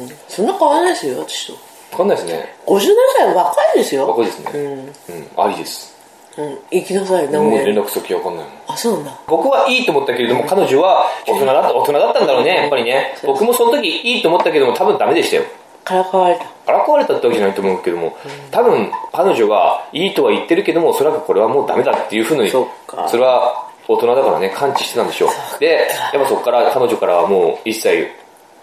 [0.06, 0.18] ん。
[0.28, 1.54] そんな変わらないですよ、私と。
[1.92, 2.80] 分かんないですね57
[3.18, 4.08] 歳は若いですよ。
[4.08, 4.62] 若いですねうん。
[4.62, 4.94] うん、
[5.38, 5.96] ありです
[6.38, 6.60] うん。
[6.70, 7.76] 行きなさい、名もう古屋に。
[7.76, 9.12] 連絡先わかんないもんあ、そうなんだ。
[9.28, 13.16] 僕はいいと思ったけれども、彼女は大人だった、大人だったんだろうね、やっぱりね。
[13.24, 15.44] 僕もその時いいと思ったけども、多分ダメでしたよ。
[15.86, 16.45] からかわれた。
[16.65, 18.17] からかわれたってわけじゃないと思うけども、
[18.52, 22.67] 多分彼女がいいとは言ってるけども、おそらくこれはもうダメだっていうふうに、そ
[23.13, 25.60] れは大人だからね、感知してたんでしょう。
[25.60, 28.10] で、やっぱそこから彼女からはもう一切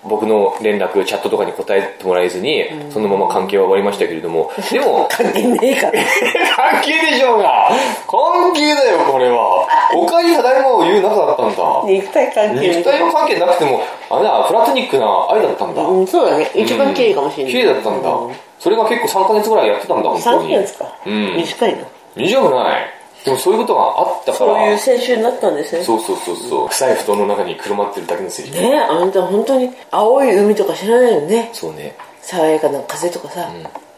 [0.05, 5.93] 僕の連絡、チャットとかに答えてもらえずに、そのまま関係は終わりましたけれども、 でも、関係ねえから。
[6.73, 7.71] 関係でしょうが
[8.09, 9.67] 関係だよ、これは。
[9.93, 11.63] 他にただいまを言う仲だったんだ。
[11.85, 15.83] 肉体関係肉体の関係なくても、あれだ、フラトニックな愛だったんだ。
[15.83, 16.51] うん、そうだね。
[16.55, 17.53] 一番綺麗かもしれない。
[17.53, 18.31] 綺麗だったんだう。
[18.59, 20.55] それが結構3ヶ月ぐらいやってたんだ、本当3に。
[20.55, 20.87] ヶ月か。
[21.07, 21.79] うん短いな。
[22.17, 23.02] 短くない？
[23.25, 24.77] でもそういうことがあったから。
[24.79, 25.85] そういう青春になったんですね。
[25.85, 26.69] そうそうそうそう。
[26.69, 31.51] 臭い布団の中にくるまってるだけのせいねえ、あんた本当に青い海とか知らないよね。
[31.53, 31.97] そうね。
[32.21, 33.49] 爽やかな風とかさ。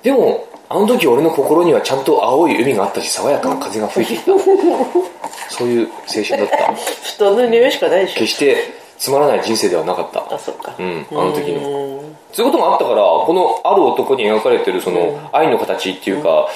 [0.02, 4.24] でも、あの時俺の心にはちゃんと青い海があったし、爽やかな風が吹いていた。
[5.50, 6.74] そういう青春だった。
[6.74, 8.20] 布団の匂いしかないでしょ。
[8.20, 8.56] 決して
[8.98, 10.34] つまらない人生ではなかった。
[10.34, 10.74] あ、そっか。
[10.78, 11.68] うん、あの時の。
[11.68, 16.48] うんそういうことがあったから、このある男に描かれてるその愛の形っていうか、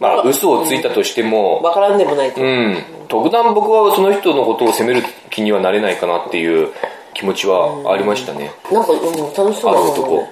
[0.00, 2.40] まあ嘘をついたとしても、わからんでもないと。
[2.40, 2.76] うん、
[3.08, 6.72] 特段僕はその人のことを責める気にはなれないかなっていう
[7.14, 8.52] 気持ちはありましたね。
[8.70, 10.30] なんか、うん、楽しそうだもんね。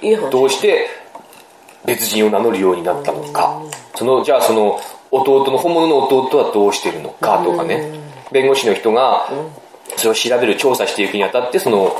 [0.00, 0.08] うん。
[0.08, 0.30] いい話。
[0.30, 0.86] どうして
[1.84, 3.62] 別人を名乗るようになったのか、
[3.94, 7.90] その、じゃあその弟の、本物の弟はどうしてるのかとかね、
[8.30, 9.28] 弁護士の人が
[9.96, 11.96] それを調べる、調査していくにあたって、その、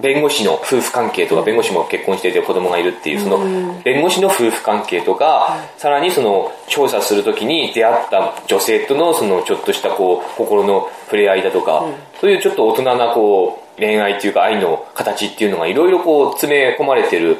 [0.00, 11.84] 弁護士の夫婦関係とか、弁護士も結婚していて子供がいるっていう、その、弁護士の夫婦関係とか、さらにその、調査するときに出会った女性との、その、ちょっとしたこう、心の触れ合いだとか、
[12.20, 17.38] そういうちょっと大人なこう、恋愛っていうか愛の形っていうのがいろいろこう詰め込まれてる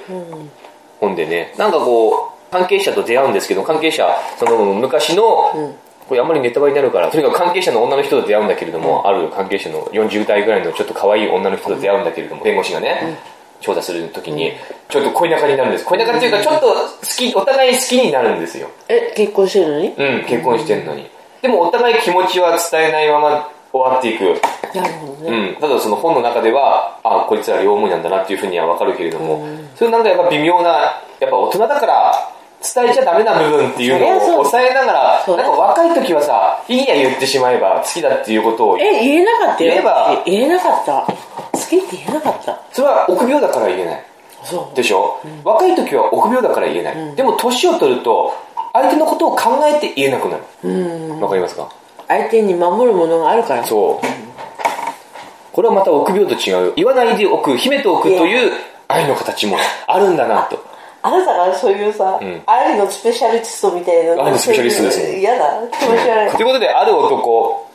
[0.98, 5.74] 本でね、なんかこう、関係者と出会うんですけど、関係者、その昔の、
[6.10, 13.16] これあんまりネタバレになるから、とにかく関係者の女の人と出会うんだけれども、ある関係者の40代ぐらいのちょっと可愛い女の人と出会うんだけれども、弁護士がね、
[13.60, 14.52] 調査するときに、
[14.88, 15.84] ちょっと恋仲になるんです。
[15.84, 16.74] 恋仲っていうか、ちょっと好
[17.16, 18.68] き、お互い好きになるんですよ。
[18.88, 19.88] え、結婚してるのに？
[19.96, 21.08] うん、結婚してんのに。
[21.42, 24.24] でもお互い気持ちは伝えないまま終わっていく。
[24.74, 25.52] なるほどうね。
[25.52, 25.54] ん。
[25.60, 29.46] ただその本の中では、あ、こいつら両思いなんだなっていうふうにはわかるけれども、
[29.76, 30.70] それなんかやっぱ微妙な、
[31.20, 32.12] やっぱ大人だから、
[32.62, 39.70] 伝えちゃダメな部分っていうのを抑えながら、なんか若い時はさ、いいや言ってしまえば好きだっていうことを、え、言えなかったよ。
[39.70, 41.06] 言えば言えなかった。
[41.06, 42.60] 好きって言えなかった。
[42.72, 44.04] それは臆病だから言えない。
[44.44, 44.76] そう。
[44.76, 47.14] でしょ、若い時は臆病だから言えない。
[47.14, 48.34] でも年を取ると、
[48.72, 51.20] 相手のことを考えて言えなくなる。
[51.20, 51.68] わかりますか？
[52.08, 53.64] 相手に守るものがあるから。
[53.64, 54.06] そう。
[55.52, 56.72] これはまた臆病と違う。
[56.76, 58.52] 言わないでおく、秘めておくという
[58.88, 60.69] 愛の形もあるんだなと。
[61.02, 64.24] あなたがそういうさ、ん愛のスペシャリストみたいな。
[64.24, 65.62] 愛のスペシャリストですね嫌だ。
[65.68, 66.36] 気持ち悪い。
[66.36, 67.66] ということで、ある男、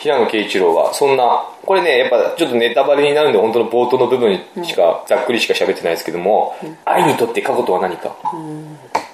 [0.00, 6.54] 平野啓一郎は、そんな、これね、やっぱちょっとネタバレになるんで、本当の冒頭の部分しか、ざっくりしか喋ってないですけども、
[6.84, 8.14] 愛にとって過去とは何か？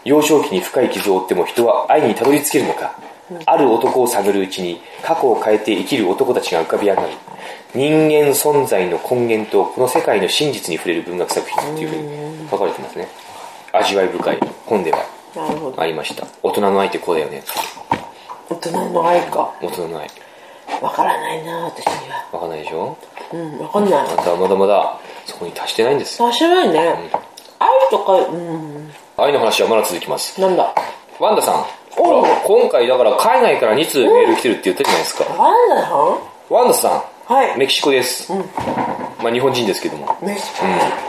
[0.05, 2.99] 幼少期に深い傷を負っても人は愛にたどり着けるのか？
[3.47, 7.09] ある男を探るうちに、過去を変えて生きる男たちが浮かび上がる。
[7.75, 13.09] 人間存在の根源とこの世界の真実に触れる文学作品っていうふうに書かれてますね。
[13.73, 14.99] 味わい深い本では。
[15.77, 16.27] ありました。
[16.43, 17.43] 大人の愛ってこうだよね。
[18.49, 19.55] 大人の愛か。
[19.63, 20.11] 大人の愛。
[20.83, 22.29] わからないな、私には。
[22.33, 22.97] わかんないでしょ？
[23.33, 24.01] うん、わかんない。
[24.01, 26.21] あなたはまだまだそこに達してないんです。
[26.25, 27.11] あ、知らないね。
[27.61, 30.41] 愛とか、うん、愛の話はまだ続きます。
[30.41, 30.75] なんだ？
[31.21, 31.65] ワンダさん。
[31.97, 35.25] 今回だから海外から2通メール来てるって言ったじゃないですか。
[35.25, 36.19] ワンダさん？
[36.53, 37.59] ワンダさはいん、。
[37.61, 38.33] メキシコです。
[39.23, 40.19] まあ日本人ですけども。
[40.21, 40.51] メキシ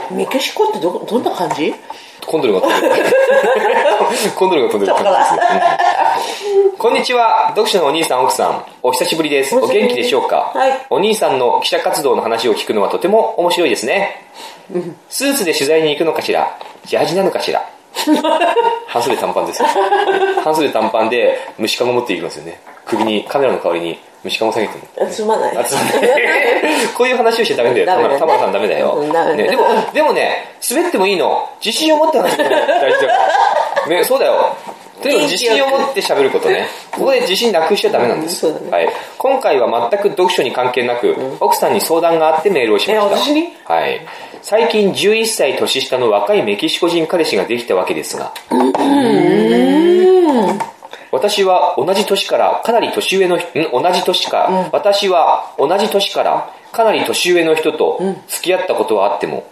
[0.08, 1.74] コ、メキシコってど、どんな感じ？
[2.28, 2.96] コンドルが飛んでる。
[4.38, 5.62] コンドルが飛んでる感じですね。
[6.66, 7.48] うんこんにちは。
[7.50, 8.64] 読者のお兄さん、奥さん。
[8.84, 9.56] お久しぶりです。
[9.58, 10.52] お元気でしょうか？
[10.54, 14.22] はいお兄さんの記者活動の話を聞くのはとても面白いですね。
[15.10, 16.56] スーツで取材に行くのかしら？
[16.86, 17.66] ジャージなのかしら？
[18.86, 19.68] 半袖短パンですよ。
[20.44, 22.60] 半袖短パンで虫かご持っていきますよね。
[22.86, 25.10] 首にカメラの代わりに虫かご下げても。
[25.10, 25.58] すまない。
[25.58, 26.02] あつまんない
[26.96, 27.86] こういう話をしちゃダメだよ。
[27.88, 29.02] 田村さんダメだよ。
[29.36, 31.50] でも、でもね、滑ってもいいの。
[31.64, 33.14] 自信を持って話すことが大事だか
[33.88, 33.88] ら。
[33.98, 34.56] ね、そうだよ。
[35.02, 36.68] とにかく自信を持って喋ることね。
[36.92, 38.46] ここで自信なくしちゃダメなんです。
[38.46, 38.90] はい。
[39.18, 43.06] 今回は全く読書に関係なく、奥さんに相談があってメールをしました。
[43.08, 43.54] え私に？
[43.66, 44.06] はい。
[44.44, 48.32] 最近11歳年下の若いメキシコ人彼氏ができたわけですが、
[51.12, 59.45] 私は同じ年からかなり年上の人、ん同じ年か、私は同じ年からかなり年上の人と付き合ったことはあっても、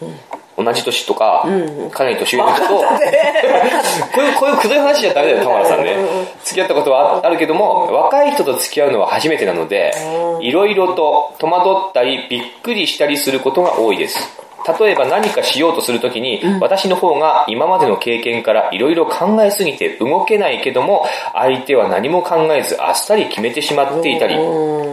[0.57, 1.45] 同じ年とか、
[1.91, 2.75] かなり年上の人と、
[4.13, 5.95] こういう、こういうくどい話じゃダメだよ、田村さんね。
[6.43, 9.93] 付き合ったことはああるけども、若い人と付き合うのは初めてなので、
[10.41, 14.48] いろいろと戸惑ったり、びっくりしたりすることが多いです。
[14.77, 24.35] 例えば何かしようとするときに、私の方が今までの経験からいろいろ考えすぎて動けないけども、相手は何も考えずあっさり決めてしまっていたり、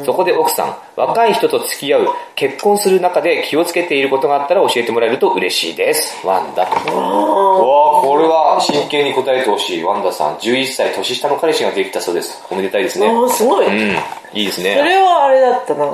[0.04, 6.26] そこで奥さん、若い人と付き合う、結婚する中で気をつけていることがあったら教えてもらえると嬉しいです。
[6.26, 6.62] ワンダ。
[6.62, 9.84] わあ、これは真剣に答えてほしい。
[9.84, 12.42] ワンダさん、11歳年下の彼氏ができたそうです。
[12.50, 13.08] おめでたいですね。
[13.08, 13.66] あーすごい。
[13.66, 13.96] うん、
[14.32, 14.74] いいですそね。
[14.76, 15.86] れはあれだったな。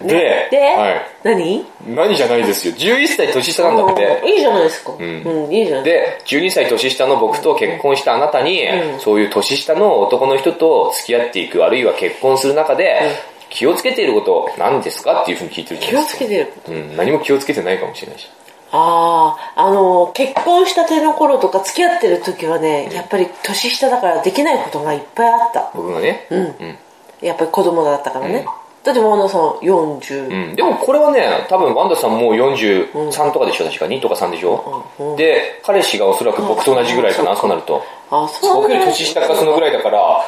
[0.00, 1.06] で、で、はい。
[1.24, 1.64] 何？
[1.86, 2.74] 何じゃないですよ。
[2.74, 4.20] 11歳年下なんだって。
[4.22, 4.92] うんいいじゃないですか。
[4.92, 13.00] うん、いいじゃないで、12歳年下の僕と結婚したあなたに、うんそういう年下の男の人と付き合っていく、あるいは結婚する中で、
[13.48, 16.16] 気をつけていること何ですかっていうふうに聞いてるじゃ気をないですか。
[16.16, 16.52] つけてる。
[16.68, 18.28] うん、何も気をつけてないかもしれないし。
[18.72, 25.70] ああ、あの、結婚したての頃とか付き合ってる時はね、やっぱり年下だからできないことがいっぱいあった。
[25.74, 26.26] 僕がね。
[26.30, 26.40] うん。
[26.42, 26.78] うん。
[27.22, 28.44] やっぱり子供だったからね。
[28.86, 30.28] うんだってワンダさん40。
[30.28, 33.86] うん、でもこれはね、多分ワンダさんもう43とかでしょ、確か。
[33.86, 37.82] 2とか3でしょ、で、彼氏がおそらく僕と同じぐらいかな、うんそうなると。
[38.10, 40.24] あ、そう僕より年下かそのぐらいだから、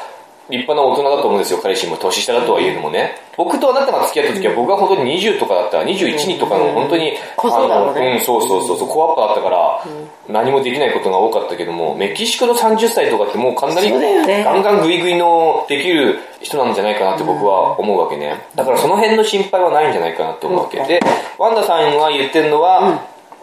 [0.50, 3.16] 立派な大人だと思うんですよ、彼氏も年下だとは言えるのもね。
[3.37, 9.84] 僕とあなたが付き合った時は僕は本当に20とかだった、21人とかの本当に、あのうん、そうそうそうそう、コアッパだったから、
[10.28, 18.46] 何もできないことが多かったけども、メキシコの30歳とかってもうかなりガンガングイグイのできる人なんじゃないかなって僕は思うわけね。
[18.54, 20.78] だからその辺の心配はないんじゃないかなって思うわけ。
[20.84, 21.00] で、
[21.37, 23.02] ワンダさんが言ってるのは、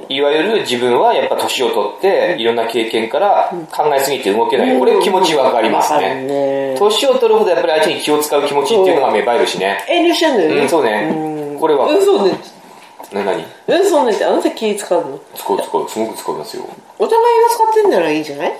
[0.10, 4.80] いわゆる自分はやっぱ年を取って、いろんな経験から考えすぎて動けない。
[4.80, 6.24] これ気持ちわかりますね。
[6.26, 6.76] ね。
[6.78, 9.86] 年を取るほどやっぱり相手に気を使う気持ちっていうのが芽生えるしね。
[9.89, 10.62] 遠慮しちゃうんだよね。
[10.62, 11.58] うん、そうね。
[11.60, 11.88] これは。
[11.88, 12.38] うん、そうね。
[13.13, 16.68] な何なんでそんなってあなた気使うの使う使うすごく使いますよ
[17.00, 18.54] お互いが使ってんならいいんじゃない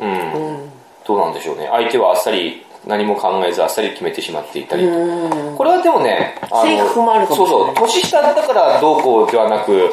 [0.00, 0.70] うん、
[1.06, 9.90] どうなんでしょうね相手はあっさり何も考えずあっさり決めてしまっていたりこれはでもねあの性格もあるかもしれないそうそう年下だからどうこうではなく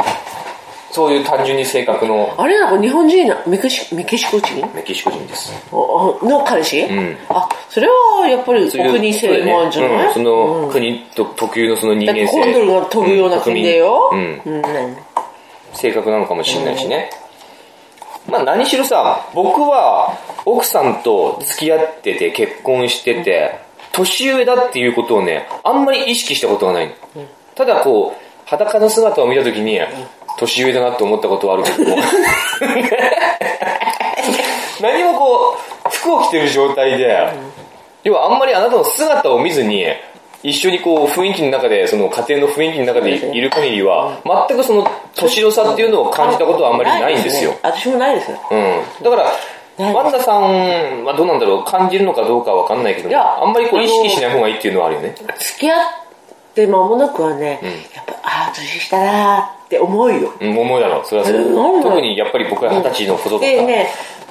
[0.91, 2.33] そういう単純に性格の。
[2.37, 4.55] あれなんか日本人なメキシメキシコ人？
[4.73, 5.51] メキシコ人です。
[5.71, 7.17] の彼氏、ん。
[7.29, 12.27] あそれはやっぱりお国性もあるんじゃない、うんその国と特有のその人間性。
[12.27, 14.41] コンドルが飛ぶような国だよ、うん。
[15.73, 17.11] 性格なのかもしれないしね、
[18.27, 23.59] まあ何しろさ僕は奥さんと付き合ってて結婚してて
[23.91, 26.95] 年上だっていうことをねあんまり意識したことがない、
[27.53, 29.79] ただこう裸の姿を見た時に
[30.39, 31.97] 年上だなって思ったことはあるけども。
[34.81, 37.27] 何もこう服を着てる状態で、
[38.03, 39.85] 要はあんまりあなたの姿を見ずに
[40.41, 47.51] 一緒にこう雰囲気の中でその家庭の雰囲気の中でいいる限りは全くその年の差っていうのを感じたことはあんまりないんですよ。
[47.51, 47.59] ね。
[47.61, 48.31] 私もないです。
[48.31, 51.63] ようん、だからワンダさんはどうなんだろう？
[51.65, 55.15] 感じるのかどうかは分かんないけどもいやあんまりこう意識しない方がいいっていうのはあるよね。
[55.39, 55.81] 付き合っ
[56.65, 57.59] て間もなくはね、
[57.93, 60.33] やっぱああ年下だなって思うよ。
[60.39, 61.05] うん思うだろう。
[61.05, 61.37] それはそう。
[61.37, 63.87] うん特にやっぱり僕は二十歳のこととか、でね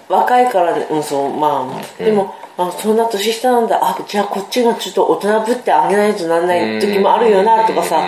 [0.08, 1.68] 若いからね、うん、そうま
[2.00, 3.78] あでも、あそんな年下なんだ。
[3.82, 8.06] あじゃあこっちがちょっと大人ぶってあげないとなんない時もあるよなとかさ。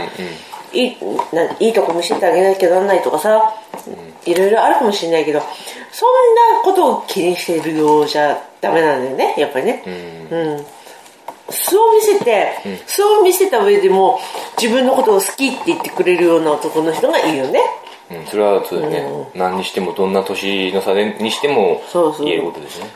[0.73, 0.97] いい
[1.33, 3.55] ないいとこ見せてあげなきゃなんないとかさ。
[4.27, 5.41] いろいろあるかもしれないけど
[5.91, 9.83] そんなことを気にしているようじゃダメなんだよねやっぱりね。
[9.87, 10.80] うん
[11.51, 12.53] 素を見せて、
[12.87, 14.19] 素を見せた上でも
[14.61, 17.61] 自分のことを好きって言ってくれるような男の人がいいよね。
[18.11, 22.27] うん、それはそうだよね、何にしてもどんな年の差でにしてもそうそう。
[22.27, 22.87] 言えることですね。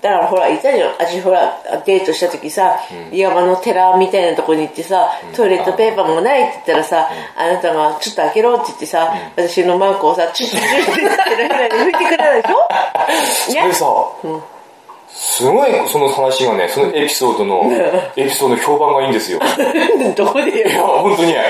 [0.00, 0.90] だからほらいたじゃん。
[0.90, 2.78] 私ほらデートした時さ、
[3.10, 12.68] 山の寺みたいなとこに行ってさ、トイレットペーパーもないって言ったらさ、あなたがちょっと開けろって言ってさ、私のマークをさチュッチュッチュッって手のひらで拭いてくれたでしょ
[13.48, 13.86] それさ、
[15.14, 17.72] すごいその話がねそのエピソードの
[18.16, 19.38] エピソードの評判がいいんですよ。
[20.16, 21.32] どこでいや本当に。
[21.32, 21.44] でも、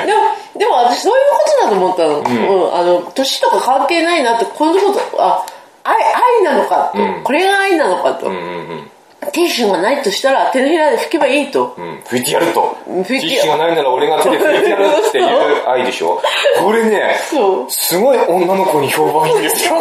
[0.58, 2.18] でも私そういうことだと思ったの。
[2.18, 2.74] うん。
[2.74, 5.44] あの、年とか関係ないなって、このこと、あ、
[5.82, 8.26] 愛、愛なのかと、これが愛なのかと。
[8.26, 8.42] うんうんう
[8.74, 8.90] ん
[9.32, 11.74] テンションがないとしたら、手のひらで拭けばいいと。
[11.76, 12.76] うん、拭いてやると。
[12.84, 16.20] ティッシュがないなら俺が手で拭いてやるっていう愛でしょ。
[16.62, 17.70] これね、そう。
[17.70, 19.76] すごい女の子に評判いいんですよ。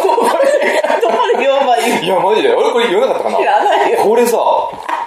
[1.76, 2.54] いいいや、マジで。
[2.54, 3.38] 俺これ言わなかったかな？
[3.40, 4.38] なこれさ、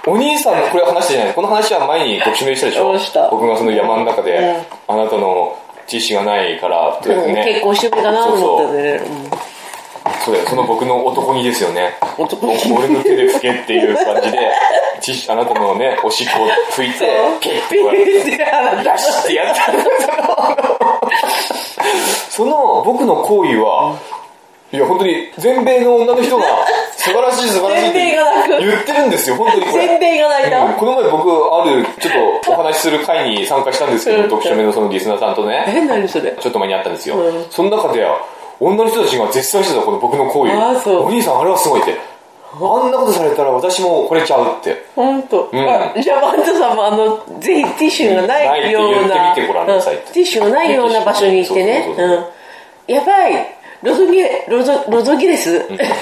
[0.06, 2.92] お兄さんのこれ話じゃないこの話は前に特集でしたでしょ？
[3.30, 7.44] 僕がその山の中で、あなたのティッシュがないからってうんね。
[7.48, 9.00] 結婚してくれたなと思ったね。
[9.04, 9.30] うん
[10.24, 11.94] そうだよ、その僕の男気ですよね。
[12.16, 12.72] 男気？
[12.72, 14.38] 俺の手で拭けっていう感じで、
[15.00, 16.98] ティッシュあなたのね、おしっこを拭いて、
[17.40, 19.72] ピッピーってあなたよしってやった
[22.30, 23.98] その僕の行為は、
[24.70, 26.44] いや本当に全米の女の人が
[26.96, 28.16] 素晴らしい素晴らしいって
[28.60, 29.86] 言ってるんですよ、本当にこれ。
[29.88, 30.62] 全米が泣いた。
[30.64, 30.74] うん。
[30.74, 34.24] この前僕あるちょっとお話しする会に参加したんですけど、うん。
[34.24, 36.36] 読書目のそのリスナーさんとね、え、何それ？
[36.38, 37.16] ちょっと前にあったんですよ。
[37.16, 37.46] うん。
[37.50, 38.04] その中で
[38.60, 41.96] 女の人たちが絶賛してたこの僕の行為あーそうお兄さんあれはすごいって。
[42.50, 44.86] あんなことされたら私も惚れちゃうって。
[44.96, 45.44] 本当。
[45.52, 49.44] んあじゃあ、マントさんもあの、ぜひティッシュがないような、ティ
[50.22, 51.94] ッシュがないような場所に行ってね。
[52.86, 53.34] やばい、
[53.82, 55.58] ロドギレ、ロド、ロドギレス、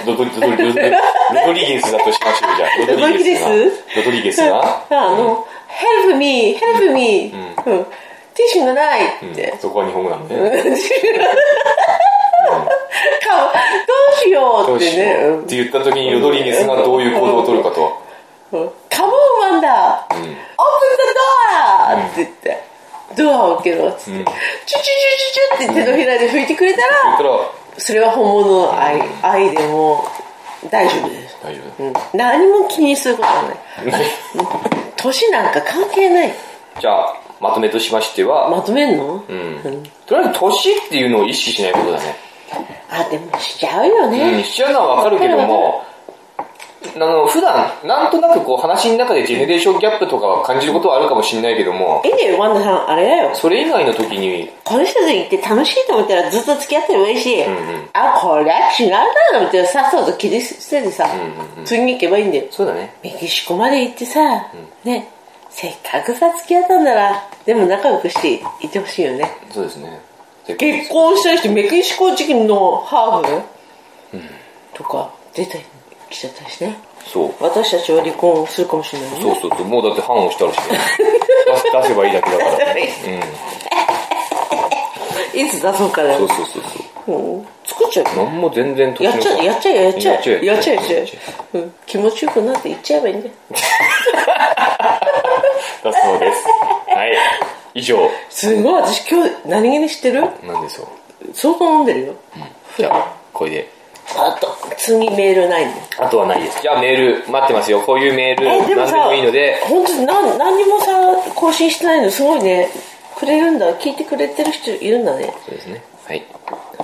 [0.06, 0.96] ロドロドロドロドロ
[1.46, 2.86] ドリゲスだとしましょうじゃあ。
[2.86, 3.48] ロドリゲスが。
[3.50, 4.86] ロロドリゲスが。
[4.88, 5.46] あの、
[6.06, 7.34] help me, help me、
[7.66, 7.86] うん
[8.36, 9.56] ティッシュがないって。
[9.58, 10.62] そこは日本語なんでね。
[12.46, 15.12] かどうしようってね。
[15.28, 18.02] うって言った時にロドリゲスがどういう行動を取るかと。
[18.52, 20.36] うんカモンワンダー、オープンザ
[21.12, 22.62] ドアって言って、
[23.16, 24.32] ドアを開けろっつって、チュチュチュ
[24.66, 26.86] チュチュって手のひらで拭いてくれたら
[27.76, 30.04] それは本物の愛,、愛でも
[30.70, 31.36] 大丈夫です。
[31.42, 31.84] 大丈夫。
[31.84, 33.56] うん何も気にすることはない。
[34.96, 36.34] 年なんか関係ない。
[36.80, 39.82] じゃあ、まとめとしましては、まとめんの、うん。
[40.06, 42.16] とりあえず年っていうのを意識しないことだね。
[42.90, 44.42] あ、でもしちゃうようん、ね。
[44.44, 45.84] しちゃうのはわかるけども、
[46.94, 53.34] あの、普段、なんとなくこう話の中でジェネレーションギャップとかは感じることはあるかもしれないけども、いいんだよ、ワンダさん、あれだよ。
[53.34, 57.44] それ以外の時に、この人と行って楽しいと思ったらずっと付き合ってればいいし、ん
[57.92, 61.08] あ、これは違うなと思ってさっさと切り捨ててさ、
[61.64, 62.44] 次に行けばいいんだよ。
[62.50, 62.94] そうだね。
[63.02, 64.20] メキシコまで行ってさ、
[64.84, 65.08] ね、
[65.50, 69.30] せっかくさ付き合ったんなら、でも仲良くしていてほしいよね。
[69.50, 70.00] そうですね。
[70.46, 74.18] で結婚した人、メキシコ人のハーフ、
[74.74, 75.64] とか出て
[76.10, 76.78] きちゃったりしてね。
[77.06, 77.34] そう。
[77.40, 79.20] 私たちは離婚するかもしれないね。
[79.22, 79.66] そうそうそう。
[79.66, 80.78] もうだって判をしたらしね。
[81.46, 82.72] 出す出せばいいだけだから。
[82.72, 82.78] うん。
[85.36, 86.62] いつ出そうかなそうそうそう
[87.04, 90.14] そううん作っちゃうよなんも全然やっちゃえやっちゃえやっちゃえ
[90.46, 90.96] やっちゃえやっちゃ
[91.54, 93.34] え気持ちよくなって言っちゃえばいいんだよ
[95.84, 96.44] だそうです
[96.94, 97.12] はい
[97.76, 98.10] 以上。
[98.30, 100.22] すごい私今日何気に知ってる？
[100.44, 100.88] なんでしょ
[101.22, 101.34] う？
[101.34, 102.14] 相当飲んでるよ。
[102.76, 103.70] じゃあこれで。
[104.16, 104.48] あと。
[104.78, 106.62] 次メールないんだよあとはないです。
[106.62, 107.80] じゃあメール待ってますよ。
[107.82, 109.60] こういうメール何でもいいので。
[109.68, 110.86] 本当に何何にもさ
[111.34, 112.10] 更新してないの。
[112.10, 112.68] すごいね。
[113.18, 113.78] くれるんだ。
[113.78, 115.34] 聞いてくれてる人いるんだね。
[115.44, 115.82] そうですね。
[116.06, 116.24] はい。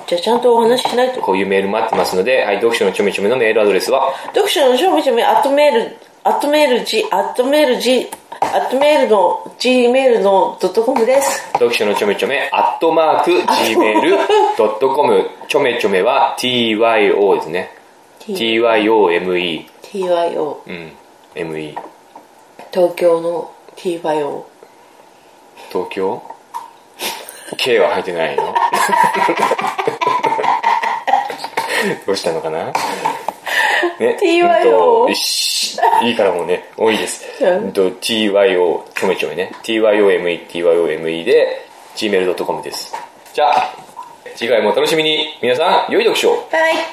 [0.07, 1.21] じゃあちゃんとお話ししないと。
[1.21, 8.09] こういうメール待ってますので、はい、読書のちょめちょめのメールアドレスは、読書のしょめちょめアットメールアットメール G アットメール G
[8.43, 11.47] アットメールの G メールのドットコムです。
[11.53, 17.71] 読書のちょめちょめ、アットマーク、gmail.com、ちょめちょめは tyo ですね。
[18.21, 20.93] tyome、TYO うん、
[21.53, 21.77] me。
[22.73, 24.43] 東京の TYO
[25.71, 26.21] 東京
[27.57, 28.53] ?K は入ってないの？
[32.07, 32.73] どうしたのかな？
[33.99, 34.17] ね。
[34.21, 35.13] TYO うん
[36.07, 37.25] いいからもうね、多いです。
[37.73, 39.51] tyo、ちょめちょめね。
[39.63, 41.67] tyome、tyome で
[41.97, 42.95] gmail.com です。
[43.33, 43.75] じゃあ、
[44.35, 45.39] 次回もお楽しみに。
[45.41, 46.85] 皆さん、良い読書をバイバイ